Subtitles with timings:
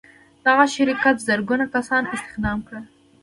[0.45, 2.85] دغه شرکت زرګونه کسان استخدام کړل.